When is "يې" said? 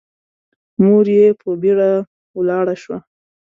1.17-1.27